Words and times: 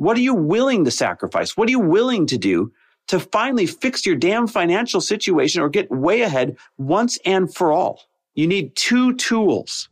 What 0.00 0.16
are 0.16 0.22
you 0.22 0.32
willing 0.32 0.86
to 0.86 0.90
sacrifice? 0.90 1.58
What 1.58 1.68
are 1.68 1.72
you 1.72 1.78
willing 1.78 2.24
to 2.28 2.38
do 2.38 2.72
to 3.08 3.20
finally 3.20 3.66
fix 3.66 4.06
your 4.06 4.16
damn 4.16 4.46
financial 4.46 5.02
situation 5.02 5.60
or 5.60 5.68
get 5.68 5.90
way 5.90 6.22
ahead 6.22 6.56
once 6.78 7.18
and 7.26 7.54
for 7.54 7.70
all? 7.70 8.00
You 8.34 8.46
need 8.46 8.74
two 8.76 9.14
tools 9.16 9.90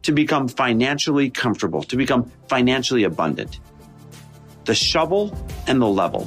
to 0.00 0.12
become 0.12 0.48
financially 0.48 1.28
comfortable, 1.28 1.82
to 1.82 1.96
become 1.98 2.32
financially 2.48 3.04
abundant 3.04 3.60
the 4.64 4.74
shovel 4.74 5.36
and 5.66 5.82
the 5.82 5.88
level. 5.88 6.26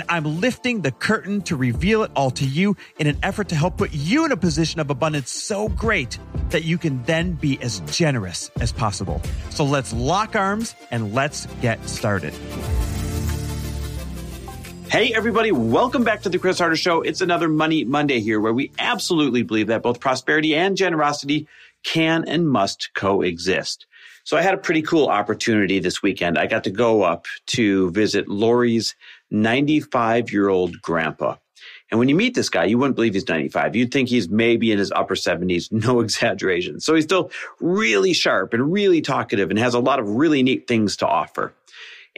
and 0.01 0.09
I'm 0.09 0.41
lifting 0.41 0.81
the 0.81 0.91
curtain 0.91 1.41
to 1.43 1.55
reveal 1.55 2.03
it 2.03 2.11
all 2.15 2.31
to 2.31 2.45
you 2.45 2.75
in 2.97 3.07
an 3.07 3.17
effort 3.21 3.49
to 3.49 3.55
help 3.55 3.77
put 3.77 3.93
you 3.93 4.25
in 4.25 4.31
a 4.31 4.37
position 4.37 4.79
of 4.79 4.89
abundance 4.89 5.31
so 5.31 5.69
great 5.69 6.17
that 6.49 6.63
you 6.63 6.77
can 6.77 7.03
then 7.03 7.33
be 7.33 7.61
as 7.61 7.81
generous 7.81 8.49
as 8.59 8.71
possible. 8.71 9.21
So 9.51 9.63
let's 9.63 9.93
lock 9.93 10.35
arms 10.35 10.75
and 10.89 11.13
let's 11.13 11.45
get 11.61 11.87
started. 11.87 12.33
Hey, 14.89 15.13
everybody, 15.13 15.51
welcome 15.51 16.03
back 16.03 16.23
to 16.23 16.29
the 16.29 16.39
Chris 16.39 16.59
Harder 16.59 16.75
Show. 16.75 17.01
It's 17.01 17.21
another 17.21 17.47
Money 17.47 17.83
Monday 17.85 18.19
here 18.19 18.41
where 18.41 18.53
we 18.53 18.71
absolutely 18.79 19.43
believe 19.43 19.67
that 19.67 19.83
both 19.83 19.99
prosperity 19.99 20.55
and 20.55 20.75
generosity 20.75 21.47
can 21.83 22.27
and 22.27 22.49
must 22.49 22.93
coexist. 22.93 23.85
So 24.23 24.37
I 24.37 24.41
had 24.41 24.53
a 24.53 24.57
pretty 24.57 24.81
cool 24.81 25.07
opportunity 25.07 25.79
this 25.79 26.03
weekend. 26.03 26.37
I 26.37 26.45
got 26.45 26.63
to 26.65 26.69
go 26.69 27.03
up 27.03 27.25
to 27.47 27.89
visit 27.91 28.27
Lori's 28.27 28.95
95 29.31 30.31
year 30.31 30.49
old 30.49 30.81
grandpa. 30.81 31.35
And 31.89 31.99
when 31.99 32.07
you 32.07 32.15
meet 32.15 32.35
this 32.35 32.49
guy, 32.49 32.65
you 32.65 32.77
wouldn't 32.77 32.95
believe 32.95 33.13
he's 33.13 33.27
95. 33.27 33.75
You'd 33.75 33.91
think 33.91 34.07
he's 34.07 34.29
maybe 34.29 34.71
in 34.71 34.79
his 34.79 34.91
upper 34.91 35.15
70s, 35.15 35.71
no 35.85 35.99
exaggeration. 35.99 36.79
So 36.79 36.95
he's 36.95 37.03
still 37.03 37.31
really 37.59 38.13
sharp 38.13 38.53
and 38.53 38.71
really 38.71 39.01
talkative 39.01 39.49
and 39.49 39.59
has 39.59 39.73
a 39.73 39.79
lot 39.79 39.99
of 39.99 40.07
really 40.07 40.41
neat 40.41 40.67
things 40.67 40.97
to 40.97 41.07
offer. 41.07 41.53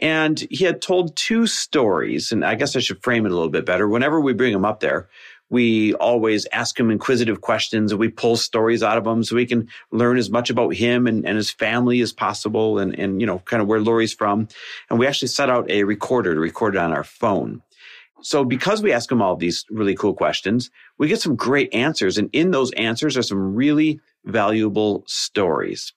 And 0.00 0.38
he 0.50 0.64
had 0.64 0.82
told 0.82 1.16
two 1.16 1.46
stories, 1.46 2.32
and 2.32 2.44
I 2.44 2.56
guess 2.56 2.74
I 2.74 2.80
should 2.80 3.02
frame 3.02 3.26
it 3.26 3.30
a 3.30 3.34
little 3.34 3.50
bit 3.50 3.64
better. 3.64 3.88
Whenever 3.88 4.20
we 4.20 4.32
bring 4.32 4.52
him 4.52 4.64
up 4.64 4.80
there, 4.80 5.08
we 5.54 5.94
always 5.94 6.48
ask 6.50 6.78
him 6.78 6.90
inquisitive 6.90 7.40
questions 7.40 7.92
and 7.92 8.00
we 8.00 8.08
pull 8.08 8.36
stories 8.36 8.82
out 8.82 8.98
of 8.98 9.06
him 9.06 9.22
so 9.22 9.36
we 9.36 9.46
can 9.46 9.68
learn 9.92 10.18
as 10.18 10.28
much 10.28 10.50
about 10.50 10.74
him 10.74 11.06
and, 11.06 11.24
and 11.24 11.36
his 11.36 11.48
family 11.48 12.00
as 12.00 12.12
possible 12.12 12.80
and, 12.80 12.98
and, 12.98 13.20
you 13.20 13.26
know, 13.26 13.38
kind 13.38 13.62
of 13.62 13.68
where 13.68 13.80
Lori's 13.80 14.12
from. 14.12 14.48
And 14.90 14.98
we 14.98 15.06
actually 15.06 15.28
set 15.28 15.48
out 15.48 15.70
a 15.70 15.84
recorder 15.84 16.34
to 16.34 16.40
record 16.40 16.74
it 16.74 16.80
on 16.80 16.90
our 16.90 17.04
phone. 17.04 17.62
So 18.20 18.44
because 18.44 18.82
we 18.82 18.92
ask 18.92 19.12
him 19.12 19.22
all 19.22 19.36
these 19.36 19.64
really 19.70 19.94
cool 19.94 20.12
questions, 20.12 20.72
we 20.98 21.06
get 21.06 21.20
some 21.20 21.36
great 21.36 21.72
answers. 21.72 22.18
And 22.18 22.30
in 22.32 22.50
those 22.50 22.72
answers 22.72 23.16
are 23.16 23.22
some 23.22 23.54
really 23.54 24.00
valuable 24.24 25.04
stories. 25.06 25.92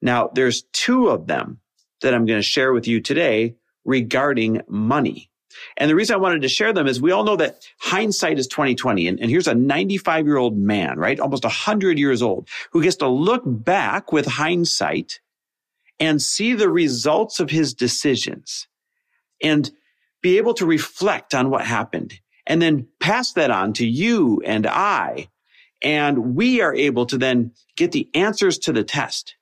Now, 0.00 0.30
there's 0.32 0.62
two 0.72 1.08
of 1.08 1.26
them 1.26 1.58
that 2.00 2.14
I'm 2.14 2.26
going 2.26 2.38
to 2.38 2.46
share 2.46 2.72
with 2.72 2.86
you 2.86 3.00
today 3.00 3.56
regarding 3.84 4.62
money. 4.68 5.30
And 5.76 5.90
the 5.90 5.94
reason 5.94 6.14
I 6.14 6.18
wanted 6.18 6.42
to 6.42 6.48
share 6.48 6.72
them 6.72 6.86
is 6.86 7.00
we 7.00 7.12
all 7.12 7.24
know 7.24 7.36
that 7.36 7.64
hindsight 7.80 8.38
is 8.38 8.46
2020. 8.48 9.08
And, 9.08 9.20
and 9.20 9.30
here's 9.30 9.46
a 9.46 9.54
95 9.54 10.26
year 10.26 10.36
old 10.36 10.56
man, 10.56 10.98
right? 10.98 11.20
Almost 11.20 11.44
100 11.44 11.98
years 11.98 12.22
old 12.22 12.48
who 12.72 12.82
gets 12.82 12.96
to 12.96 13.08
look 13.08 13.42
back 13.44 14.12
with 14.12 14.26
hindsight 14.26 15.20
and 16.00 16.20
see 16.20 16.54
the 16.54 16.68
results 16.68 17.40
of 17.40 17.50
his 17.50 17.74
decisions 17.74 18.66
and 19.42 19.70
be 20.22 20.38
able 20.38 20.54
to 20.54 20.66
reflect 20.66 21.34
on 21.34 21.50
what 21.50 21.66
happened 21.66 22.20
and 22.46 22.60
then 22.60 22.88
pass 23.00 23.32
that 23.34 23.50
on 23.50 23.72
to 23.74 23.86
you 23.86 24.42
and 24.44 24.66
I. 24.66 25.28
And 25.82 26.34
we 26.34 26.60
are 26.60 26.74
able 26.74 27.06
to 27.06 27.18
then 27.18 27.52
get 27.76 27.92
the 27.92 28.08
answers 28.14 28.58
to 28.60 28.72
the 28.72 28.84
test. 28.84 29.36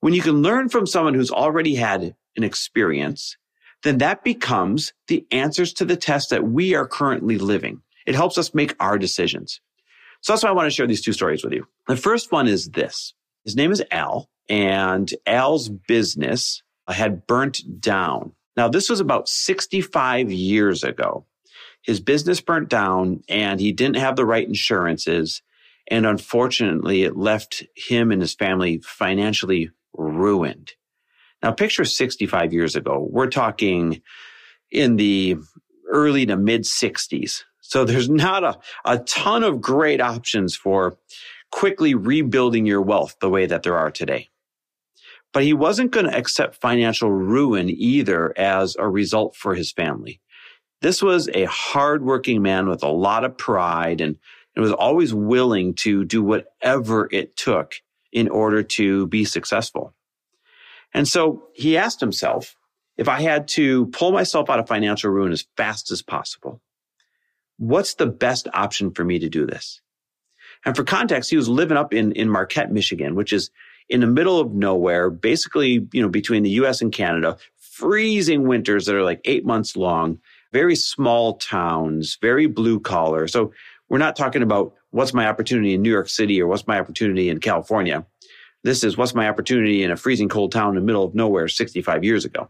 When 0.00 0.14
you 0.14 0.22
can 0.22 0.42
learn 0.42 0.68
from 0.68 0.86
someone 0.86 1.14
who's 1.14 1.30
already 1.30 1.74
had 1.74 2.14
an 2.36 2.44
experience 2.44 3.36
then 3.82 3.98
that 3.98 4.24
becomes 4.24 4.92
the 5.08 5.26
answers 5.30 5.72
to 5.74 5.84
the 5.84 5.96
test 5.96 6.30
that 6.30 6.44
we 6.44 6.74
are 6.74 6.86
currently 6.86 7.38
living. 7.38 7.82
It 8.06 8.14
helps 8.14 8.38
us 8.38 8.54
make 8.54 8.74
our 8.80 8.98
decisions. 8.98 9.60
So 10.22 10.32
that's 10.32 10.42
why 10.42 10.50
I 10.50 10.52
want 10.52 10.66
to 10.66 10.70
share 10.70 10.86
these 10.86 11.02
two 11.02 11.12
stories 11.12 11.42
with 11.42 11.52
you. 11.52 11.66
The 11.88 11.96
first 11.96 12.30
one 12.30 12.46
is 12.46 12.70
this. 12.70 13.14
His 13.44 13.56
name 13.56 13.72
is 13.72 13.82
Al 13.90 14.28
and 14.48 15.10
Al's 15.26 15.68
business 15.68 16.62
had 16.88 17.26
burnt 17.26 17.80
down. 17.80 18.32
Now, 18.56 18.68
this 18.68 18.90
was 18.90 19.00
about 19.00 19.28
65 19.28 20.30
years 20.30 20.84
ago. 20.84 21.24
His 21.82 22.00
business 22.00 22.40
burnt 22.40 22.68
down 22.68 23.22
and 23.28 23.60
he 23.60 23.72
didn't 23.72 23.96
have 23.96 24.16
the 24.16 24.26
right 24.26 24.46
insurances. 24.46 25.40
And 25.86 26.04
unfortunately, 26.04 27.04
it 27.04 27.16
left 27.16 27.64
him 27.74 28.10
and 28.10 28.20
his 28.20 28.34
family 28.34 28.80
financially 28.84 29.70
ruined. 29.94 30.74
Now, 31.42 31.52
picture 31.52 31.84
65 31.84 32.52
years 32.52 32.76
ago. 32.76 33.06
We're 33.10 33.28
talking 33.28 34.02
in 34.70 34.96
the 34.96 35.36
early 35.88 36.26
to 36.26 36.36
mid 36.36 36.62
60s. 36.62 37.44
So 37.60 37.84
there's 37.84 38.08
not 38.10 38.44
a, 38.44 38.58
a 38.84 38.98
ton 38.98 39.44
of 39.44 39.60
great 39.60 40.00
options 40.00 40.56
for 40.56 40.96
quickly 41.50 41.94
rebuilding 41.94 42.66
your 42.66 42.82
wealth 42.82 43.16
the 43.20 43.30
way 43.30 43.46
that 43.46 43.62
there 43.62 43.76
are 43.76 43.90
today. 43.90 44.28
But 45.32 45.44
he 45.44 45.52
wasn't 45.52 45.92
going 45.92 46.06
to 46.06 46.16
accept 46.16 46.60
financial 46.60 47.10
ruin 47.10 47.70
either 47.70 48.36
as 48.36 48.76
a 48.76 48.88
result 48.88 49.36
for 49.36 49.54
his 49.54 49.70
family. 49.70 50.20
This 50.82 51.02
was 51.02 51.28
a 51.34 51.44
hardworking 51.44 52.42
man 52.42 52.68
with 52.68 52.82
a 52.82 52.88
lot 52.88 53.24
of 53.24 53.36
pride 53.36 54.00
and, 54.00 54.16
and 54.56 54.62
was 54.62 54.72
always 54.72 55.14
willing 55.14 55.74
to 55.74 56.04
do 56.04 56.22
whatever 56.22 57.08
it 57.12 57.36
took 57.36 57.74
in 58.12 58.28
order 58.28 58.62
to 58.62 59.06
be 59.06 59.24
successful. 59.24 59.94
And 60.92 61.06
so 61.06 61.44
he 61.54 61.76
asked 61.76 62.00
himself, 62.00 62.56
if 62.96 63.08
I 63.08 63.20
had 63.20 63.48
to 63.48 63.86
pull 63.86 64.12
myself 64.12 64.50
out 64.50 64.58
of 64.58 64.68
financial 64.68 65.10
ruin 65.10 65.32
as 65.32 65.46
fast 65.56 65.90
as 65.90 66.02
possible, 66.02 66.60
what's 67.56 67.94
the 67.94 68.06
best 68.06 68.48
option 68.52 68.90
for 68.90 69.04
me 69.04 69.18
to 69.20 69.28
do 69.28 69.46
this? 69.46 69.80
And 70.64 70.76
for 70.76 70.84
context, 70.84 71.30
he 71.30 71.36
was 71.36 71.48
living 71.48 71.76
up 71.76 71.94
in, 71.94 72.12
in 72.12 72.28
Marquette, 72.28 72.72
Michigan, 72.72 73.14
which 73.14 73.32
is 73.32 73.50
in 73.88 74.00
the 74.00 74.06
middle 74.06 74.38
of 74.38 74.52
nowhere, 74.52 75.10
basically, 75.10 75.86
you 75.92 76.02
know, 76.02 76.08
between 76.08 76.42
the 76.42 76.50
US 76.50 76.82
and 76.82 76.92
Canada, 76.92 77.36
freezing 77.56 78.46
winters 78.46 78.86
that 78.86 78.94
are 78.94 79.02
like 79.02 79.20
eight 79.24 79.44
months 79.44 79.76
long, 79.76 80.18
very 80.52 80.76
small 80.76 81.38
towns, 81.38 82.18
very 82.20 82.46
blue 82.46 82.80
collar. 82.80 83.26
So 83.26 83.52
we're 83.88 83.98
not 83.98 84.16
talking 84.16 84.42
about 84.42 84.74
what's 84.90 85.14
my 85.14 85.26
opportunity 85.26 85.74
in 85.74 85.82
New 85.82 85.90
York 85.90 86.08
City 86.08 86.40
or 86.40 86.46
what's 86.46 86.66
my 86.66 86.78
opportunity 86.78 87.28
in 87.28 87.40
California. 87.40 88.04
This 88.62 88.84
is 88.84 88.96
what's 88.96 89.14
my 89.14 89.28
opportunity 89.28 89.82
in 89.82 89.90
a 89.90 89.96
freezing 89.96 90.28
cold 90.28 90.52
town 90.52 90.70
in 90.70 90.74
the 90.76 90.80
middle 90.80 91.04
of 91.04 91.14
nowhere 91.14 91.48
65 91.48 92.04
years 92.04 92.24
ago. 92.24 92.48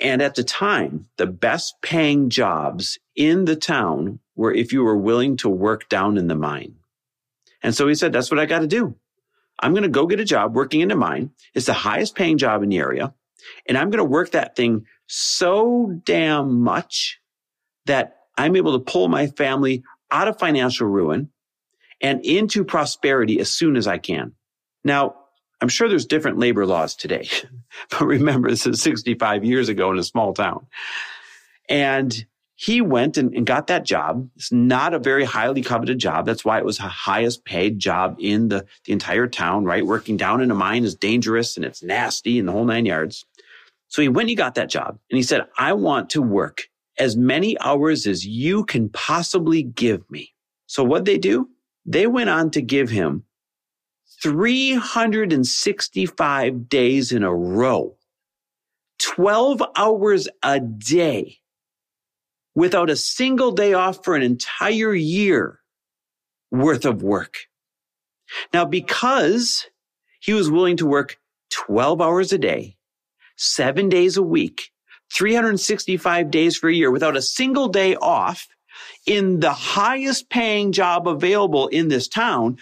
And 0.00 0.22
at 0.22 0.34
the 0.34 0.44
time, 0.44 1.06
the 1.16 1.26
best 1.26 1.74
paying 1.82 2.30
jobs 2.30 2.98
in 3.16 3.46
the 3.46 3.56
town 3.56 4.20
were 4.36 4.54
if 4.54 4.72
you 4.72 4.84
were 4.84 4.96
willing 4.96 5.36
to 5.38 5.48
work 5.48 5.88
down 5.88 6.16
in 6.16 6.28
the 6.28 6.36
mine. 6.36 6.76
And 7.62 7.74
so 7.74 7.88
he 7.88 7.94
said, 7.94 8.12
that's 8.12 8.30
what 8.30 8.38
I 8.38 8.46
got 8.46 8.60
to 8.60 8.68
do. 8.68 8.94
I'm 9.60 9.72
going 9.72 9.82
to 9.82 9.88
go 9.88 10.06
get 10.06 10.20
a 10.20 10.24
job 10.24 10.54
working 10.54 10.80
in 10.82 10.88
the 10.88 10.94
mine. 10.94 11.32
It's 11.54 11.66
the 11.66 11.72
highest 11.72 12.14
paying 12.14 12.38
job 12.38 12.62
in 12.62 12.68
the 12.68 12.78
area. 12.78 13.12
And 13.66 13.76
I'm 13.76 13.90
going 13.90 13.98
to 13.98 14.04
work 14.04 14.30
that 14.32 14.54
thing 14.54 14.86
so 15.06 16.00
damn 16.04 16.60
much 16.60 17.20
that 17.86 18.18
I'm 18.36 18.54
able 18.54 18.78
to 18.78 18.84
pull 18.84 19.08
my 19.08 19.26
family 19.26 19.82
out 20.10 20.28
of 20.28 20.38
financial 20.38 20.86
ruin 20.86 21.30
and 22.00 22.24
into 22.24 22.64
prosperity 22.64 23.40
as 23.40 23.52
soon 23.52 23.76
as 23.76 23.88
I 23.88 23.98
can. 23.98 24.34
Now, 24.84 25.14
I'm 25.60 25.68
sure 25.68 25.88
there's 25.88 26.06
different 26.06 26.38
labor 26.38 26.66
laws 26.66 26.94
today, 26.94 27.28
but 27.90 28.02
remember, 28.02 28.50
this 28.50 28.66
is 28.66 28.82
65 28.82 29.44
years 29.44 29.68
ago 29.68 29.90
in 29.90 29.98
a 29.98 30.04
small 30.04 30.32
town. 30.32 30.66
And 31.68 32.26
he 32.54 32.80
went 32.80 33.16
and, 33.16 33.32
and, 33.34 33.46
got 33.46 33.68
that 33.68 33.84
job. 33.84 34.28
It's 34.34 34.50
not 34.50 34.92
a 34.92 34.98
very 34.98 35.24
highly 35.24 35.62
coveted 35.62 36.00
job. 36.00 36.26
That's 36.26 36.44
why 36.44 36.58
it 36.58 36.64
was 36.64 36.78
the 36.78 36.84
highest 36.84 37.44
paid 37.44 37.78
job 37.78 38.16
in 38.18 38.48
the, 38.48 38.66
the 38.84 38.92
entire 38.92 39.28
town, 39.28 39.64
right? 39.64 39.86
Working 39.86 40.16
down 40.16 40.40
in 40.40 40.50
a 40.50 40.56
mine 40.56 40.82
is 40.82 40.96
dangerous 40.96 41.56
and 41.56 41.64
it's 41.64 41.84
nasty 41.84 42.36
and 42.36 42.48
the 42.48 42.52
whole 42.52 42.64
nine 42.64 42.84
yards. 42.84 43.24
So 43.86 44.02
he 44.02 44.08
went 44.08 44.24
and 44.24 44.30
he 44.30 44.34
got 44.34 44.56
that 44.56 44.70
job 44.70 44.98
and 45.08 45.16
he 45.16 45.22
said, 45.22 45.46
I 45.56 45.72
want 45.74 46.10
to 46.10 46.22
work 46.22 46.68
as 46.98 47.16
many 47.16 47.56
hours 47.60 48.08
as 48.08 48.26
you 48.26 48.64
can 48.64 48.88
possibly 48.88 49.62
give 49.62 50.10
me. 50.10 50.34
So 50.66 50.82
what 50.82 51.04
they 51.04 51.16
do? 51.16 51.48
They 51.86 52.08
went 52.08 52.28
on 52.28 52.50
to 52.50 52.60
give 52.60 52.90
him 52.90 53.22
365 54.22 56.68
days 56.68 57.12
in 57.12 57.22
a 57.22 57.34
row, 57.34 57.96
12 58.98 59.62
hours 59.76 60.28
a 60.42 60.60
day 60.60 61.38
without 62.54 62.90
a 62.90 62.96
single 62.96 63.52
day 63.52 63.74
off 63.74 64.04
for 64.04 64.16
an 64.16 64.22
entire 64.22 64.94
year 64.94 65.60
worth 66.50 66.84
of 66.84 67.02
work. 67.02 67.46
Now, 68.52 68.64
because 68.64 69.66
he 70.20 70.32
was 70.32 70.50
willing 70.50 70.76
to 70.78 70.86
work 70.86 71.18
12 71.50 72.00
hours 72.00 72.32
a 72.32 72.38
day, 72.38 72.76
seven 73.36 73.88
days 73.88 74.16
a 74.16 74.22
week, 74.22 74.70
365 75.14 76.30
days 76.30 76.56
for 76.56 76.68
a 76.68 76.74
year 76.74 76.90
without 76.90 77.16
a 77.16 77.22
single 77.22 77.68
day 77.68 77.96
off 77.96 78.48
in 79.06 79.40
the 79.40 79.52
highest 79.52 80.28
paying 80.28 80.72
job 80.72 81.08
available 81.08 81.68
in 81.68 81.88
this 81.88 82.08
town, 82.08 82.58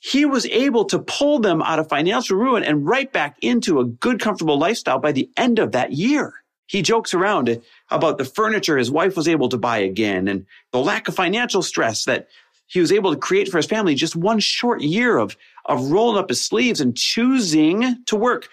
he 0.00 0.24
was 0.24 0.46
able 0.46 0.84
to 0.86 0.98
pull 0.98 1.40
them 1.40 1.60
out 1.62 1.78
of 1.78 1.88
financial 1.88 2.36
ruin 2.36 2.62
and 2.62 2.86
right 2.86 3.12
back 3.12 3.36
into 3.42 3.80
a 3.80 3.84
good, 3.84 4.20
comfortable 4.20 4.58
lifestyle 4.58 4.98
by 4.98 5.12
the 5.12 5.28
end 5.36 5.58
of 5.58 5.72
that 5.72 5.92
year. 5.92 6.34
He 6.66 6.82
jokes 6.82 7.14
around 7.14 7.60
about 7.90 8.18
the 8.18 8.24
furniture 8.24 8.76
his 8.76 8.90
wife 8.90 9.16
was 9.16 9.26
able 9.26 9.48
to 9.48 9.56
buy 9.56 9.78
again 9.78 10.28
and 10.28 10.46
the 10.70 10.78
lack 10.78 11.08
of 11.08 11.14
financial 11.14 11.62
stress 11.62 12.04
that 12.04 12.28
he 12.66 12.80
was 12.80 12.92
able 12.92 13.12
to 13.12 13.18
create 13.18 13.48
for 13.48 13.56
his 13.56 13.66
family 13.66 13.94
just 13.94 14.14
one 14.14 14.38
short 14.38 14.82
year 14.82 15.16
of, 15.16 15.36
of 15.64 15.90
rolling 15.90 16.18
up 16.18 16.28
his 16.28 16.40
sleeves 16.40 16.80
and 16.80 16.96
choosing 16.96 18.04
to 18.04 18.16
work 18.16 18.48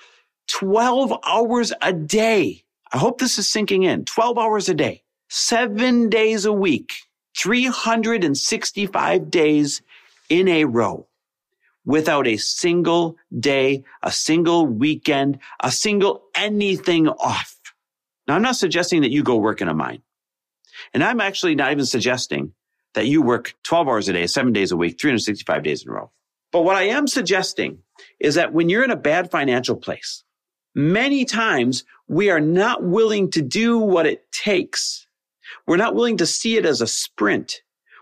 12 0.47 1.13
hours 1.25 1.73
a 1.81 1.91
day. 1.91 2.63
I 2.93 2.97
hope 2.97 3.19
this 3.19 3.37
is 3.37 3.49
sinking 3.49 3.83
in. 3.83 4.05
12 4.05 4.37
hours 4.37 4.69
a 4.69 4.73
day, 4.73 5.03
seven 5.29 6.09
days 6.09 6.45
a 6.45 6.53
week, 6.53 6.93
365 7.37 9.29
days 9.29 9.81
in 10.29 10.47
a 10.47 10.63
row 10.63 11.05
without 11.85 12.27
a 12.27 12.37
single 12.37 13.17
day, 13.39 13.83
a 14.01 14.11
single 14.11 14.65
weekend, 14.65 15.39
a 15.61 15.71
single 15.71 16.23
anything 16.35 17.07
off. 17.07 17.55
Now, 18.27 18.35
I'm 18.35 18.41
not 18.41 18.55
suggesting 18.55 19.01
that 19.01 19.11
you 19.11 19.23
go 19.23 19.37
work 19.37 19.61
in 19.61 19.67
a 19.67 19.73
mine. 19.73 20.01
And 20.93 21.03
I'm 21.03 21.21
actually 21.21 21.55
not 21.55 21.71
even 21.71 21.85
suggesting 21.85 22.53
that 22.95 23.07
you 23.07 23.21
work 23.21 23.53
12 23.63 23.87
hours 23.87 24.09
a 24.09 24.13
day, 24.13 24.27
seven 24.27 24.53
days 24.53 24.71
a 24.71 24.77
week, 24.77 24.99
365 24.99 25.63
days 25.63 25.83
in 25.83 25.89
a 25.89 25.93
row. 25.93 26.11
But 26.51 26.63
what 26.63 26.75
I 26.75 26.83
am 26.83 27.07
suggesting 27.07 27.79
is 28.19 28.35
that 28.35 28.53
when 28.53 28.69
you're 28.69 28.83
in 28.83 28.91
a 28.91 28.95
bad 28.95 29.29
financial 29.29 29.75
place, 29.75 30.23
many 30.73 31.25
times 31.25 31.83
we 32.07 32.29
are 32.29 32.39
not 32.39 32.83
willing 32.83 33.31
to 33.31 33.41
do 33.41 33.77
what 33.77 34.05
it 34.05 34.31
takes. 34.31 35.07
We're 35.67 35.77
not 35.77 35.95
willing 35.95 36.17
to 36.17 36.25
see 36.25 36.57
it 36.57 36.65
as 36.65 36.81
a 36.81 36.87
sprint. 36.87 37.61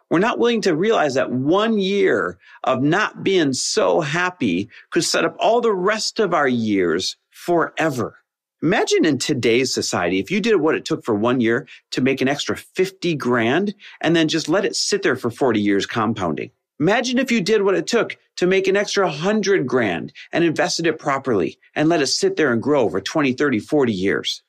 We're 0.10 0.20
not 0.20 0.40
willing 0.40 0.62
to 0.62 0.76
realize 0.76 1.16
that 1.16 1.32
one 1.32 1.80
year 1.80 2.38
of 2.64 2.82
not 2.82 3.24
being 3.24 3.54
so 3.54 4.02
happy 4.02 4.70
could 4.92 5.04
set 5.04 5.26
up 5.26 5.36
all 5.40 5.62
the 5.62 5.74
rest 5.74 6.20
of 6.20 6.34
our 6.34 6.48
years 6.48 7.18
forever. 7.30 8.18
Imagine 8.62 9.04
in 9.06 9.18
today's 9.18 9.74
society, 9.74 10.20
if 10.20 10.32
you 10.32 10.40
did 10.40 10.56
what 10.56 10.76
it 10.76 10.86
took 10.86 11.04
for 11.04 11.16
one 11.16 11.42
year 11.42 11.68
to 11.92 12.02
make 12.02 12.22
an 12.22 12.30
extra 12.30 12.56
50 12.56 13.16
grand 13.16 13.76
and 14.00 14.16
then 14.16 14.30
just 14.30 14.48
let 14.48 14.64
it 14.64 14.76
sit 14.76 15.02
there 15.02 15.18
for 15.18 15.30
40 15.30 15.60
years 15.60 15.86
compounding. 15.86 16.52
Imagine 16.80 17.20
if 17.20 17.32
you 17.32 17.42
did 17.42 17.64
what 17.64 17.76
it 17.76 17.88
took 17.88 18.18
to 18.38 18.48
make 18.48 18.68
an 18.68 18.78
extra 18.78 19.06
100 19.06 19.68
grand 19.68 20.14
and 20.32 20.44
invested 20.44 20.88
it 20.88 20.98
properly 20.98 21.60
and 21.76 21.90
let 21.90 22.02
it 22.02 22.08
sit 22.08 22.36
there 22.36 22.54
and 22.54 22.62
grow 22.62 22.84
over 22.84 23.02
20, 23.02 23.34
30, 23.34 23.60
40 23.60 23.94
years. 23.94 24.44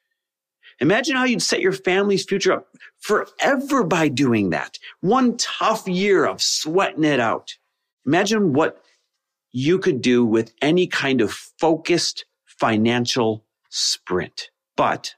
Imagine 0.80 1.16
how 1.16 1.24
you'd 1.24 1.42
set 1.42 1.60
your 1.60 1.72
family's 1.72 2.24
future 2.24 2.52
up 2.52 2.68
forever 3.04 3.84
by 3.84 4.08
doing 4.08 4.48
that. 4.50 4.78
One 5.00 5.36
tough 5.36 5.86
year 5.86 6.24
of 6.24 6.40
sweating 6.40 7.04
it 7.04 7.20
out. 7.20 7.52
Imagine 8.06 8.54
what 8.54 8.82
you 9.52 9.78
could 9.78 10.00
do 10.00 10.24
with 10.24 10.54
any 10.62 10.86
kind 10.86 11.20
of 11.20 11.30
focused 11.30 12.24
financial 12.46 13.44
sprint. 13.68 14.48
But 14.74 15.14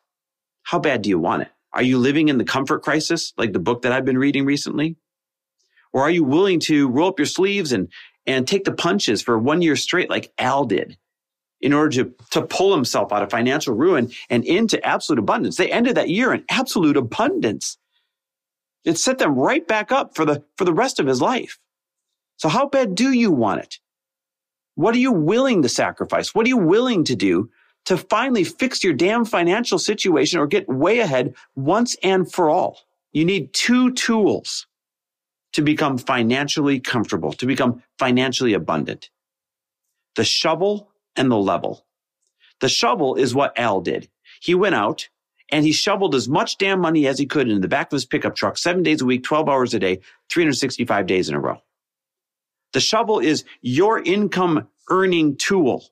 how 0.65 0.81
bad 0.81 1.03
do 1.03 1.09
you 1.09 1.19
want 1.21 1.43
it? 1.43 1.49
Are 1.73 1.83
you 1.83 1.99
living 1.99 2.29
in 2.29 2.39
the 2.39 2.45
comfort 2.45 2.83
crisis, 2.83 3.33
like 3.37 3.53
the 3.53 3.61
book 3.61 3.83
that 3.83 3.93
I've 3.93 4.05
been 4.05 4.19
reading 4.19 4.45
recently? 4.45 4.97
Or 5.93 6.03
are 6.03 6.11
you 6.11 6.25
willing 6.25 6.59
to 6.61 6.89
roll 6.89 7.11
up 7.11 7.21
your 7.21 7.27
sleeves 7.27 7.71
and, 7.71 7.89
and 8.27 8.49
take 8.49 8.65
the 8.65 8.73
punches 8.73 9.23
for 9.23 9.39
one 9.39 9.63
year 9.63 9.77
straight, 9.77 10.11
like 10.11 10.33
Al 10.39 10.65
did, 10.65 10.99
in 11.61 11.73
order 11.73 12.05
to, 12.05 12.15
to 12.31 12.43
pull 12.43 12.75
himself 12.75 13.13
out 13.13 13.23
of 13.23 13.31
financial 13.31 13.75
ruin 13.75 14.11
and 14.31 14.45
into 14.45 14.85
absolute 14.85 15.19
abundance? 15.19 15.57
They 15.57 15.71
ended 15.71 15.97
that 15.97 16.11
year 16.11 16.33
in 16.33 16.45
absolute 16.51 16.97
abundance. 16.97 17.79
It 18.85 18.99
set 18.99 19.19
them 19.19 19.35
right 19.35 19.67
back 19.67 19.91
up 19.91 20.15
for 20.15 20.25
the, 20.25 20.45
for 20.57 20.65
the 20.65 20.75
rest 20.75 21.01
of 21.01 21.07
his 21.07 21.21
life. 21.21 21.59
So 22.37 22.49
how 22.49 22.69
bad 22.69 22.95
do 22.95 23.13
you 23.13 23.33
want 23.33 23.63
it? 23.63 23.79
What 24.75 24.95
are 24.95 24.99
you 24.99 25.13
willing 25.13 25.63
to 25.63 25.69
sacrifice? 25.69 26.35
What 26.35 26.45
are 26.45 26.51
you 26.51 26.59
willing 26.59 27.05
to 27.05 27.17
do 27.17 27.51
to 27.87 27.97
finally 27.97 28.45
fix 28.45 28.85
your 28.85 28.93
damn 28.93 29.25
financial 29.25 29.79
situation 29.79 30.39
or 30.39 30.47
get 30.47 30.69
way 30.69 30.99
ahead 30.99 31.35
once 31.55 31.97
and 32.03 32.31
for 32.31 32.51
all. 32.51 32.81
You 33.13 33.25
need 33.25 33.55
two 33.55 33.93
tools 33.93 34.67
to 35.53 35.63
become 35.63 35.97
financially 35.97 36.81
comfortable, 36.81 37.33
to 37.35 37.47
become 37.47 37.83
financially 37.99 38.53
abundant. 38.53 39.09
The 40.17 40.25
shovel 40.25 40.91
and 41.17 41.31
the 41.31 41.37
level. 41.37 41.87
The 42.61 42.69
shovel 42.69 43.17
is 43.17 43.35
what 43.35 43.59
Al 43.59 43.81
did. 43.81 44.09
He 44.41 44.55
went 44.55 44.75
out 44.75 45.09
and 45.51 45.65
he 45.65 45.73
shoveled 45.73 46.15
as 46.15 46.29
much 46.29 46.59
damn 46.59 46.81
money 46.81 47.07
as 47.07 47.19
he 47.19 47.27
could 47.27 47.49
into 47.49 47.61
the 47.61 47.69
back 47.69 47.89
of 47.89 47.93
his 47.93 48.05
pickup 48.07 48.35
truck, 48.35 48.59
seven 48.59 48.83
days 48.83 49.01
a 49.01 49.05
week, 49.05 49.23
12 49.23 49.49
hours 49.49 49.75
a 49.75 49.79
day, 49.79 50.01
365 50.31 51.07
days 51.07 51.29
in 51.29 51.35
a 51.35 51.41
row. 51.41 51.61
The 52.73 52.81
shovel 52.81 53.21
is 53.21 53.45
your 53.63 54.03
income 54.03 54.69
earning 54.91 55.37
tool. 55.37 55.85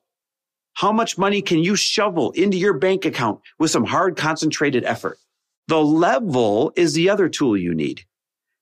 How 0.73 0.91
much 0.91 1.17
money 1.17 1.41
can 1.41 1.59
you 1.59 1.75
shovel 1.75 2.31
into 2.31 2.57
your 2.57 2.73
bank 2.73 3.05
account 3.05 3.39
with 3.57 3.71
some 3.71 3.85
hard 3.85 4.17
concentrated 4.17 4.83
effort? 4.83 5.17
The 5.67 5.81
level 5.81 6.73
is 6.75 6.93
the 6.93 7.09
other 7.09 7.29
tool 7.29 7.57
you 7.57 7.73
need 7.73 8.05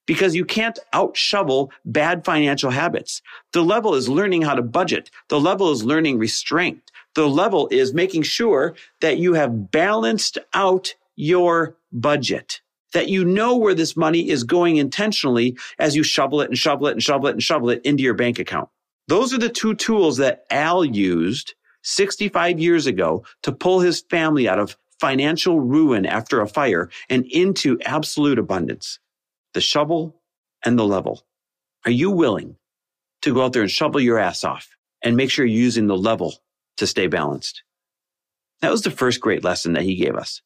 because 0.05 0.35
you 0.35 0.45
can't 0.45 0.79
out 0.91 1.15
shovel 1.15 1.71
bad 1.85 2.25
financial 2.25 2.71
habits. 2.71 3.21
The 3.51 3.63
level 3.63 3.95
is 3.95 4.09
learning 4.09 4.41
how 4.41 4.55
to 4.55 4.61
budget. 4.61 5.09
The 5.29 5.39
level 5.39 5.71
is 5.71 5.83
learning 5.83 6.19
restraint. 6.19 6.91
The 7.15 7.27
level 7.27 7.67
is 7.71 7.94
making 7.94 8.23
sure 8.23 8.75
that 9.01 9.17
you 9.17 9.33
have 9.33 9.71
balanced 9.71 10.38
out 10.53 10.95
your 11.15 11.77
budget, 11.91 12.61
that 12.94 13.07
you 13.07 13.23
know 13.23 13.55
where 13.55 13.75
this 13.75 13.95
money 13.95 14.29
is 14.29 14.44
going 14.44 14.77
intentionally 14.77 15.57
as 15.77 15.95
you 15.95 16.03
shovel 16.03 16.41
it 16.41 16.49
and 16.49 16.57
shovel 16.57 16.88
it 16.88 16.94
and 16.94 17.03
shovel 17.03 17.27
it 17.27 17.33
and 17.33 17.44
shovel 17.44 17.69
it 17.69 17.81
into 17.85 18.03
your 18.03 18.15
bank 18.15 18.39
account. 18.39 18.69
Those 19.07 19.33
are 19.33 19.38
the 19.38 19.49
two 19.49 19.75
tools 19.75 20.17
that 20.17 20.45
Al 20.49 20.83
used 20.83 21.53
65 21.83 22.59
years 22.59 22.88
ago 22.88 23.23
to 23.44 23.51
pull 23.51 23.81
his 23.81 24.01
family 24.09 24.47
out 24.47 24.59
of 24.59 24.78
financial 24.99 25.59
ruin 25.59 26.06
after 26.06 26.42
a 26.42 26.47
fire 26.47 26.89
and 27.09 27.25
into 27.25 27.78
absolute 27.81 28.39
abundance. 28.39 28.99
The 29.54 29.62
shovel 29.62 30.22
and 30.64 30.78
the 30.78 30.86
level. 30.86 31.26
Are 31.86 31.92
you 31.92 32.12
willing 32.12 32.57
to 33.22 33.33
go 33.33 33.44
out 33.44 33.54
there 33.54 33.62
and 33.62 33.72
shovel 33.72 34.02
your 34.02 34.19
ass 34.19 34.44
off 34.44 34.69
and 35.04 35.16
make 35.16 35.30
sure 35.30 35.45
you're 35.45 35.57
using 35.57 35.88
the 35.88 35.98
level 35.98 36.36
to 36.78 36.88
stay 36.88 37.07
balanced? 37.07 37.64
That 38.62 38.72
was 38.72 38.81
the 38.83 38.92
first 38.92 39.19
great 39.19 39.44
lesson 39.44 39.74
that 39.74 39.83
he 39.83 39.95
gave 39.95 40.16
us. 40.16 40.42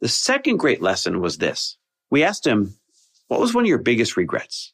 The 0.00 0.08
second 0.08 0.56
great 0.56 0.80
lesson 0.80 1.20
was 1.20 1.38
this. 1.38 1.76
We 2.10 2.24
asked 2.24 2.46
him, 2.46 2.74
what 3.28 3.40
was 3.40 3.54
one 3.54 3.64
of 3.64 3.68
your 3.68 3.78
biggest 3.78 4.16
regrets? 4.16 4.72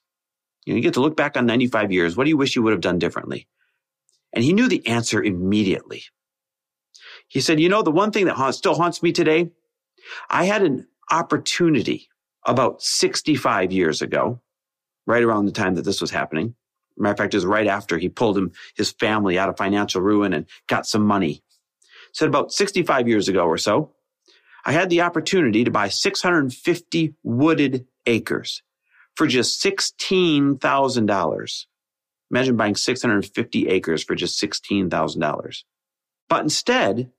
You, 0.64 0.72
know, 0.72 0.76
you 0.76 0.82
get 0.82 0.94
to 0.94 1.00
look 1.00 1.16
back 1.16 1.36
on 1.36 1.46
95 1.46 1.92
years. 1.92 2.16
What 2.16 2.24
do 2.24 2.30
you 2.30 2.36
wish 2.36 2.56
you 2.56 2.62
would 2.62 2.72
have 2.72 2.80
done 2.80 2.98
differently? 2.98 3.48
And 4.32 4.44
he 4.44 4.52
knew 4.52 4.68
the 4.68 4.86
answer 4.86 5.22
immediately. 5.22 6.04
He 7.28 7.40
said, 7.40 7.60
you 7.60 7.68
know, 7.68 7.82
the 7.82 7.90
one 7.90 8.12
thing 8.12 8.26
that 8.26 8.36
haunts, 8.36 8.58
still 8.58 8.74
haunts 8.74 9.02
me 9.02 9.12
today, 9.12 9.50
I 10.30 10.44
had 10.44 10.62
an 10.62 10.86
opportunity 11.10 12.08
about 12.46 12.82
65 12.82 13.72
years 13.72 14.02
ago, 14.02 14.40
right 15.06 15.22
around 15.22 15.46
the 15.46 15.52
time 15.52 15.74
that 15.74 15.84
this 15.84 16.00
was 16.00 16.10
happening. 16.10 16.54
Matter 16.96 17.12
of 17.12 17.18
fact, 17.18 17.34
it 17.34 17.36
was 17.36 17.46
right 17.46 17.66
after 17.66 17.98
he 17.98 18.08
pulled 18.08 18.38
him, 18.38 18.52
his 18.76 18.92
family 18.92 19.38
out 19.38 19.48
of 19.48 19.56
financial 19.56 20.00
ruin 20.00 20.32
and 20.32 20.46
got 20.66 20.86
some 20.86 21.02
money. 21.02 21.42
Said 22.12 22.28
about 22.28 22.52
65 22.52 23.08
years 23.08 23.28
ago 23.28 23.44
or 23.44 23.58
so, 23.58 23.92
I 24.64 24.72
had 24.72 24.88
the 24.88 25.02
opportunity 25.02 25.64
to 25.64 25.70
buy 25.70 25.88
650 25.88 27.14
wooded 27.22 27.86
acres 28.06 28.62
for 29.14 29.26
just 29.26 29.62
$16,000. 29.62 31.66
Imagine 32.30 32.56
buying 32.56 32.74
650 32.74 33.68
acres 33.68 34.02
for 34.02 34.14
just 34.14 34.42
$16,000. 34.42 35.62
But 36.28 36.42
instead, 36.42 37.10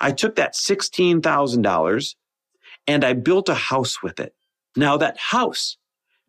I 0.00 0.12
took 0.12 0.36
that 0.36 0.54
$16,000 0.54 2.14
and 2.86 3.04
I 3.04 3.12
built 3.14 3.48
a 3.48 3.54
house 3.54 4.02
with 4.02 4.20
it. 4.20 4.34
Now 4.76 4.96
that 4.98 5.18
house 5.18 5.78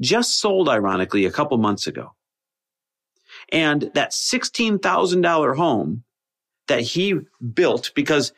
just 0.02 0.40
sold 0.40 0.70
ironically 0.70 1.26
a 1.26 1.32
couple 1.32 1.58
months 1.58 1.88
ago. 1.88 2.14
And 3.52 3.92
that 3.94 4.12
$16,000 4.12 5.56
home 5.58 6.04
that 6.68 6.82
he 6.82 7.20
built 7.54 7.92
because 7.96 8.34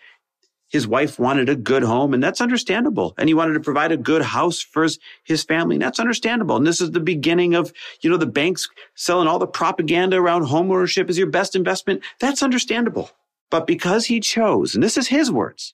His 0.69 0.87
wife 0.87 1.17
wanted 1.17 1.49
a 1.49 1.55
good 1.55 1.81
home, 1.81 2.13
and 2.13 2.21
that's 2.21 2.41
understandable. 2.41 3.15
And 3.17 3.27
he 3.27 3.33
wanted 3.33 3.53
to 3.55 3.59
provide 3.59 3.91
a 3.91 3.97
good 3.97 4.21
house 4.21 4.61
for 4.61 4.83
his, 4.83 4.99
his 5.23 5.43
family, 5.43 5.75
and 5.75 5.81
that's 5.81 5.99
understandable. 5.99 6.55
And 6.55 6.65
this 6.65 6.79
is 6.79 6.91
the 6.91 6.99
beginning 6.99 7.55
of, 7.55 7.73
you 8.01 8.09
know, 8.09 8.17
the 8.17 8.27
banks 8.27 8.69
selling 8.95 9.27
all 9.27 9.39
the 9.39 9.47
propaganda 9.47 10.17
around 10.17 10.45
homeownership 10.45 11.09
is 11.09 11.17
your 11.17 11.27
best 11.27 11.55
investment. 11.55 12.03
That's 12.19 12.43
understandable. 12.43 13.09
But 13.49 13.65
because 13.65 14.05
he 14.05 14.19
chose, 14.19 14.75
and 14.75 14.83
this 14.83 14.95
is 14.95 15.07
his 15.07 15.31
words, 15.31 15.73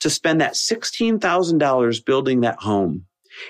to 0.00 0.08
spend 0.08 0.40
that 0.40 0.54
$16,000 0.54 2.04
building 2.06 2.40
that 2.40 2.60
home, 2.60 3.04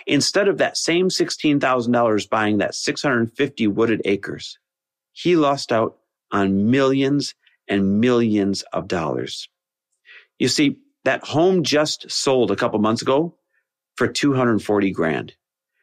instead 0.07 0.49
of 0.49 0.59
that 0.59 0.77
same 0.77 1.09
$16,000 1.09 2.29
buying 2.31 2.59
that 2.59 2.75
650 2.75 3.67
wooded 3.69 4.03
acres, 4.05 4.59
he 5.13 5.37
lost 5.37 5.73
out 5.73 5.97
on 6.31 6.71
millions 6.71 7.35
and 7.69 8.01
millions 8.01 8.63
of 8.73 8.89
dollars. 8.89 9.49
You 10.39 10.49
see, 10.49 10.79
that 11.05 11.25
home 11.25 11.63
just 11.63 12.11
sold 12.11 12.51
a 12.51 12.57
couple 12.57 12.79
months 12.81 13.03
ago 13.03 13.35
for 13.97 14.09
240 14.09 14.91
grand. 14.91 15.35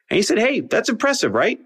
And 0.10 0.17
he 0.17 0.24
said, 0.24 0.39
Hey, 0.39 0.60
that's 0.60 0.89
impressive, 0.89 1.34
right? 1.34 1.60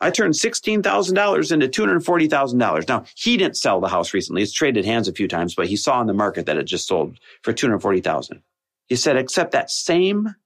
I 0.00 0.10
turned 0.10 0.34
$16,000 0.34 1.52
into 1.52 1.68
$240,000. 1.68 2.88
Now, 2.88 3.04
he 3.16 3.36
didn't 3.36 3.56
sell 3.56 3.80
the 3.80 3.88
house 3.88 4.14
recently. 4.14 4.42
It's 4.42 4.52
traded 4.52 4.84
hands 4.84 5.08
a 5.08 5.12
few 5.12 5.26
times, 5.26 5.56
but 5.56 5.66
he 5.66 5.76
saw 5.76 6.00
in 6.00 6.06
the 6.06 6.14
market 6.14 6.46
that 6.46 6.56
it 6.56 6.64
just 6.64 6.86
sold 6.86 7.18
for 7.42 7.52
240,000. 7.52 8.40
He 8.86 8.94
said, 8.94 9.16
except 9.16 9.52
that 9.52 9.70
same 9.70 10.36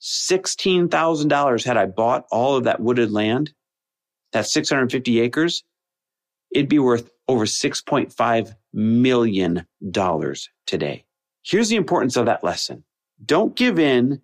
$16,000 0.00 1.64
had 1.64 1.76
I 1.76 1.86
bought 1.86 2.26
all 2.30 2.56
of 2.56 2.64
that 2.64 2.80
wooded 2.80 3.10
land, 3.10 3.52
that 4.32 4.46
650 4.46 5.20
acres, 5.20 5.64
it'd 6.52 6.68
be 6.68 6.78
worth 6.78 7.10
over 7.28 7.44
$6.5 7.44 8.54
million 8.72 9.66
today. 10.66 11.04
Here's 11.42 11.68
the 11.68 11.76
importance 11.76 12.16
of 12.16 12.26
that 12.26 12.44
lesson. 12.44 12.84
Don't 13.24 13.54
give 13.54 13.78
in 13.78 14.22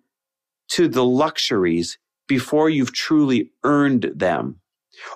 to 0.69 0.87
the 0.87 1.05
luxuries 1.05 1.97
before 2.27 2.69
you've 2.69 2.93
truly 2.93 3.51
earned 3.63 4.11
them. 4.15 4.59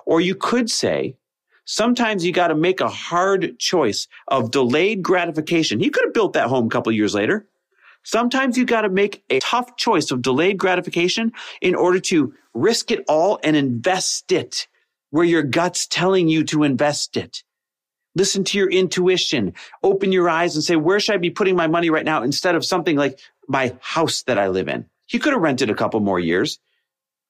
Or 0.06 0.20
you 0.20 0.34
could 0.34 0.70
say, 0.70 1.16
sometimes 1.64 2.24
you 2.24 2.32
got 2.32 2.48
to 2.48 2.54
make 2.54 2.80
a 2.80 2.88
hard 2.88 3.58
choice 3.58 4.08
of 4.28 4.50
delayed 4.50 5.02
gratification. 5.02 5.80
He 5.80 5.90
could 5.90 6.04
have 6.04 6.14
built 6.14 6.32
that 6.34 6.48
home 6.48 6.66
a 6.66 6.70
couple 6.70 6.92
years 6.92 7.14
later. 7.14 7.46
Sometimes 8.04 8.58
you 8.58 8.64
got 8.64 8.82
to 8.82 8.88
make 8.88 9.24
a 9.30 9.40
tough 9.40 9.76
choice 9.76 10.10
of 10.10 10.22
delayed 10.22 10.58
gratification 10.58 11.32
in 11.60 11.74
order 11.74 12.00
to 12.00 12.34
risk 12.54 12.90
it 12.90 13.04
all 13.08 13.38
and 13.42 13.56
invest 13.56 14.32
it 14.32 14.66
where 15.10 15.24
your 15.24 15.42
gut's 15.42 15.86
telling 15.86 16.28
you 16.28 16.42
to 16.44 16.62
invest 16.62 17.16
it. 17.16 17.44
Listen 18.14 18.44
to 18.44 18.58
your 18.58 18.70
intuition. 18.70 19.54
Open 19.82 20.12
your 20.12 20.28
eyes 20.28 20.54
and 20.54 20.64
say, 20.64 20.76
where 20.76 21.00
should 21.00 21.14
I 21.14 21.18
be 21.18 21.30
putting 21.30 21.56
my 21.56 21.66
money 21.66 21.90
right 21.90 22.04
now 22.04 22.22
instead 22.22 22.54
of 22.54 22.64
something 22.64 22.96
like 22.96 23.18
my 23.48 23.76
house 23.80 24.22
that 24.24 24.38
I 24.38 24.48
live 24.48 24.68
in? 24.68 24.86
He 25.06 25.18
could 25.18 25.32
have 25.32 25.42
rented 25.42 25.70
a 25.70 25.74
couple 25.74 26.00
more 26.00 26.20
years. 26.20 26.58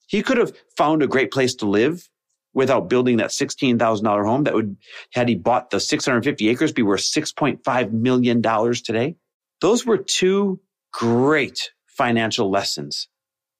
He 0.07 0.23
could 0.23 0.39
have 0.39 0.53
found 0.77 1.03
a 1.03 1.09
great 1.09 1.31
place 1.31 1.55
to 1.57 1.67
live 1.67 2.09
without 2.55 2.89
building 2.89 3.17
that 3.17 3.31
$16,000 3.31 4.27
home 4.27 4.45
that 4.45 4.55
would, 4.55 4.77
had 5.13 5.29
he 5.29 5.35
bought 5.35 5.71
the 5.71 5.81
650 5.81 6.49
acres, 6.49 6.73
be 6.73 6.83
worth 6.83 7.01
$6.5 7.01 7.93
million 7.93 8.43
today. 8.43 9.17
Those 9.63 9.87
were 9.87 9.97
two 9.97 10.59
great 10.93 11.71
financial 11.87 12.51
lessons 12.51 13.07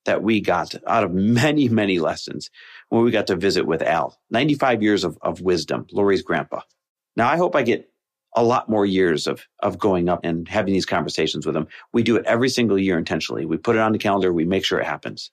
that 0.03 0.21
we 0.21 0.41
got 0.41 0.75
out 0.85 1.05
of 1.05 1.13
many, 1.13 1.69
many 1.69 1.97
lessons 1.97 2.51
when 2.89 3.03
we 3.05 3.11
got 3.11 3.27
to 3.27 3.37
visit 3.37 3.65
with 3.65 3.81
Al. 3.81 4.19
95 4.29 4.83
years 4.83 5.05
of, 5.05 5.17
of 5.21 5.39
wisdom, 5.39 5.87
Lori's 5.93 6.21
grandpa. 6.21 6.59
Now, 7.15 7.29
I 7.29 7.37
hope 7.37 7.55
I 7.55 7.61
get 7.61 7.89
a 8.35 8.43
lot 8.43 8.67
more 8.67 8.85
years 8.85 9.27
of, 9.27 9.45
of 9.59 9.79
going 9.79 10.09
up 10.09 10.25
and 10.25 10.45
having 10.45 10.73
these 10.73 10.85
conversations 10.85 11.45
with 11.45 11.55
him. 11.55 11.67
We 11.93 12.03
do 12.03 12.17
it 12.17 12.25
every 12.25 12.49
single 12.49 12.77
year 12.77 12.97
intentionally. 12.97 13.45
We 13.45 13.55
put 13.55 13.77
it 13.77 13.81
on 13.81 13.93
the 13.93 13.97
calendar. 13.97 14.33
We 14.33 14.43
make 14.43 14.65
sure 14.65 14.79
it 14.79 14.85
happens. 14.85 15.31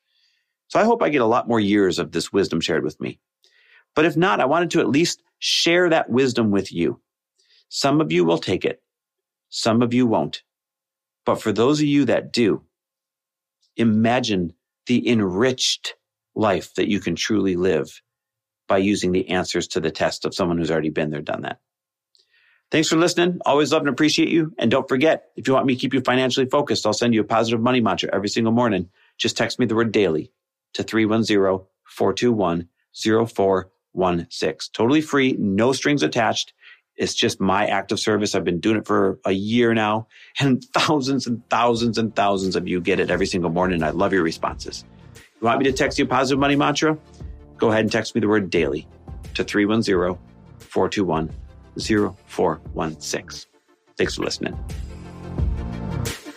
So 0.68 0.78
I 0.78 0.84
hope 0.84 1.02
I 1.02 1.08
get 1.08 1.20
a 1.20 1.26
lot 1.26 1.48
more 1.48 1.58
years 1.58 1.98
of 1.98 2.12
this 2.12 2.32
wisdom 2.32 2.60
shared 2.60 2.84
with 2.84 3.00
me. 3.00 3.18
But 3.96 4.04
if 4.04 4.16
not, 4.16 4.38
I 4.38 4.44
wanted 4.44 4.70
to 4.70 4.80
at 4.80 4.88
least 4.88 5.20
share 5.40 5.88
that 5.88 6.10
wisdom 6.10 6.52
with 6.52 6.72
you. 6.72 7.00
Some 7.70 8.00
of 8.00 8.12
you 8.12 8.24
will 8.24 8.38
take 8.38 8.64
it. 8.64 8.80
Some 9.48 9.82
of 9.82 9.92
you 9.92 10.06
won't. 10.06 10.44
But 11.24 11.42
for 11.42 11.52
those 11.52 11.80
of 11.80 11.86
you 11.86 12.06
that 12.06 12.32
do, 12.32 12.62
imagine 13.76 14.52
the 14.86 15.08
enriched 15.08 15.94
life 16.34 16.74
that 16.74 16.88
you 16.88 17.00
can 17.00 17.14
truly 17.14 17.56
live 17.56 18.02
by 18.68 18.78
using 18.78 19.12
the 19.12 19.28
answers 19.30 19.68
to 19.68 19.80
the 19.80 19.90
test 19.90 20.24
of 20.24 20.34
someone 20.34 20.58
who's 20.58 20.70
already 20.70 20.90
been 20.90 21.10
there, 21.10 21.20
done 21.20 21.42
that. 21.42 21.60
Thanks 22.70 22.88
for 22.88 22.96
listening. 22.96 23.40
Always 23.44 23.72
love 23.72 23.82
and 23.82 23.88
appreciate 23.88 24.28
you. 24.28 24.52
And 24.56 24.70
don't 24.70 24.88
forget, 24.88 25.30
if 25.34 25.48
you 25.48 25.54
want 25.54 25.66
me 25.66 25.74
to 25.74 25.80
keep 25.80 25.92
you 25.92 26.00
financially 26.00 26.46
focused, 26.46 26.86
I'll 26.86 26.92
send 26.92 27.14
you 27.14 27.20
a 27.20 27.24
positive 27.24 27.60
money 27.60 27.80
mantra 27.80 28.10
every 28.12 28.28
single 28.28 28.52
morning. 28.52 28.88
Just 29.18 29.36
text 29.36 29.58
me 29.58 29.66
the 29.66 29.74
word 29.74 29.90
daily 29.90 30.30
to 30.74 30.84
310 30.84 31.66
421 31.84 32.68
0416. 32.94 34.72
Totally 34.72 35.00
free, 35.00 35.34
no 35.36 35.72
strings 35.72 36.04
attached. 36.04 36.52
It's 37.00 37.14
just 37.14 37.40
my 37.40 37.66
act 37.66 37.92
of 37.92 37.98
service. 37.98 38.34
I've 38.34 38.44
been 38.44 38.60
doing 38.60 38.76
it 38.76 38.86
for 38.86 39.18
a 39.24 39.32
year 39.32 39.72
now, 39.72 40.06
and 40.38 40.62
thousands 40.74 41.26
and 41.26 41.42
thousands 41.48 41.96
and 41.96 42.14
thousands 42.14 42.56
of 42.56 42.68
you 42.68 42.78
get 42.82 43.00
it 43.00 43.10
every 43.10 43.24
single 43.24 43.50
morning. 43.50 43.82
I 43.82 43.88
love 43.88 44.12
your 44.12 44.22
responses. 44.22 44.84
You 45.16 45.46
want 45.46 45.58
me 45.58 45.64
to 45.64 45.72
text 45.72 45.98
you 45.98 46.04
a 46.04 46.08
positive 46.08 46.38
money 46.38 46.56
mantra? 46.56 46.98
Go 47.56 47.70
ahead 47.70 47.80
and 47.80 47.90
text 47.90 48.14
me 48.14 48.20
the 48.20 48.28
word 48.28 48.50
daily 48.50 48.86
to 49.32 49.42
310 49.42 50.18
421 50.58 51.30
0416. 51.78 53.50
Thanks 53.96 54.16
for 54.16 54.22
listening. 54.22 54.58